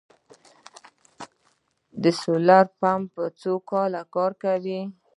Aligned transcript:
د 2.01 2.03
سولر 2.21 2.65
پمپ 2.79 3.11
څو 3.41 3.53
کاله 3.69 4.01
کار 4.15 4.31
کوي؟ 4.43 4.79